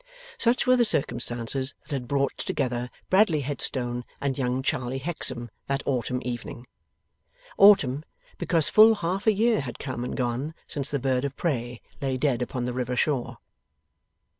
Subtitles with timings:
[0.39, 5.83] Such were the circumstances that had brought together, Bradley Headstone and young Charley Hexam that
[5.85, 6.65] autumn evening.
[7.59, 8.03] Autumn,
[8.39, 12.17] because full half a year had come and gone since the bird of prey lay
[12.17, 13.37] dead upon the river shore.